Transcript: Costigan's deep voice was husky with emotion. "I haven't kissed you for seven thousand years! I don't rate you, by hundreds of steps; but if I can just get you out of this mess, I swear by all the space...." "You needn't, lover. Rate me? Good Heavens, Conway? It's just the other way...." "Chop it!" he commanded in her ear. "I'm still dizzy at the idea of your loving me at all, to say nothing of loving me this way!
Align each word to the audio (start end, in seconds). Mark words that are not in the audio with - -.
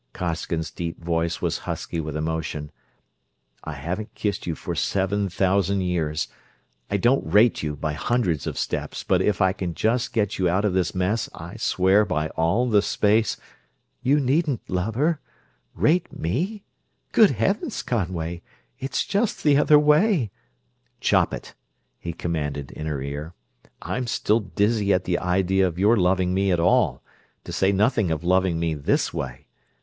Costigan's 0.13 0.71
deep 0.71 0.99
voice 0.99 1.43
was 1.43 1.59
husky 1.69 1.99
with 1.99 2.15
emotion. 2.17 2.71
"I 3.63 3.73
haven't 3.73 4.15
kissed 4.15 4.47
you 4.47 4.55
for 4.55 4.73
seven 4.73 5.29
thousand 5.29 5.81
years! 5.81 6.27
I 6.89 6.97
don't 6.97 7.31
rate 7.31 7.61
you, 7.61 7.75
by 7.75 7.93
hundreds 7.93 8.47
of 8.47 8.57
steps; 8.57 9.03
but 9.03 9.21
if 9.21 9.41
I 9.43 9.53
can 9.53 9.75
just 9.75 10.11
get 10.11 10.39
you 10.39 10.49
out 10.49 10.65
of 10.65 10.73
this 10.73 10.95
mess, 10.95 11.29
I 11.35 11.55
swear 11.57 12.03
by 12.03 12.29
all 12.29 12.67
the 12.67 12.81
space...." 12.81 13.37
"You 14.01 14.19
needn't, 14.19 14.67
lover. 14.67 15.19
Rate 15.75 16.11
me? 16.11 16.63
Good 17.11 17.29
Heavens, 17.29 17.83
Conway? 17.83 18.41
It's 18.79 19.05
just 19.05 19.43
the 19.43 19.55
other 19.55 19.77
way...." 19.77 20.31
"Chop 20.99 21.31
it!" 21.31 21.53
he 21.99 22.11
commanded 22.11 22.71
in 22.71 22.87
her 22.87 23.03
ear. 23.03 23.35
"I'm 23.83 24.07
still 24.07 24.39
dizzy 24.39 24.91
at 24.93 25.03
the 25.03 25.19
idea 25.19 25.67
of 25.67 25.77
your 25.77 25.95
loving 25.95 26.33
me 26.33 26.51
at 26.51 26.59
all, 26.59 27.03
to 27.43 27.51
say 27.53 27.71
nothing 27.71 28.09
of 28.09 28.23
loving 28.23 28.59
me 28.59 28.73
this 28.73 29.13
way! 29.13 29.45